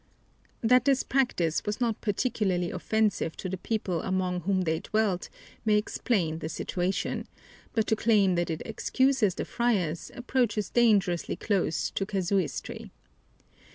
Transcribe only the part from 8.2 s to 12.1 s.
that it excuses the friars approaches dangerously close to